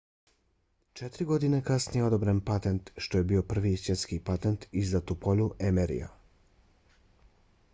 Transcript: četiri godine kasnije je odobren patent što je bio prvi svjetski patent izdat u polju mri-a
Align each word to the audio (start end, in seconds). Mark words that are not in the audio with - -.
četiri 0.99 1.25
godine 1.31 1.57
kasnije 1.67 2.01
je 2.03 2.05
odobren 2.05 2.39
patent 2.47 2.89
što 3.07 3.19
je 3.21 3.27
bio 3.33 3.43
prvi 3.51 3.75
svjetski 3.83 4.19
patent 4.31 4.65
izdat 4.81 5.15
u 5.17 5.19
polju 5.27 5.47
mri-a 5.77 6.09